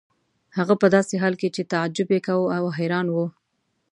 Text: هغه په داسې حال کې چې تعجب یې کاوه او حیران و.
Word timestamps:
هغه 0.57 0.73
په 0.81 0.87
داسې 0.95 1.15
حال 1.21 1.35
کې 1.41 1.47
چې 1.55 1.61
تعجب 1.71 2.07
یې 2.15 2.19
کاوه 2.27 2.49
او 2.59 2.65
حیران 2.77 3.07
و. 3.11 3.15